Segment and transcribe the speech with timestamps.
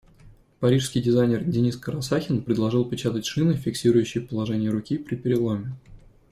[0.59, 5.73] Парижский дизайнер Дениз Карасахин предложил печатать шины, фиксирующие положение руки при переломе.